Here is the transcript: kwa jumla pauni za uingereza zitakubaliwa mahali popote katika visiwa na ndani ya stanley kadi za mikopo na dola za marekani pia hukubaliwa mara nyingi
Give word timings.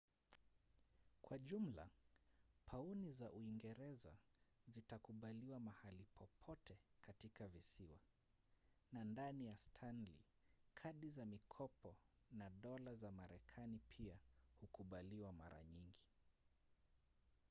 kwa 1.21 1.37
jumla 1.39 1.89
pauni 2.65 3.11
za 3.11 3.31
uingereza 3.31 4.13
zitakubaliwa 4.67 5.59
mahali 5.59 6.05
popote 6.15 6.77
katika 7.01 7.47
visiwa 7.47 7.99
na 8.91 9.03
ndani 9.03 9.47
ya 9.47 9.57
stanley 9.57 10.19
kadi 10.75 11.09
za 11.09 11.25
mikopo 11.25 11.95
na 12.31 12.49
dola 12.49 12.95
za 12.95 13.11
marekani 13.11 13.79
pia 13.87 14.19
hukubaliwa 14.61 15.33
mara 15.33 15.63
nyingi 15.63 16.07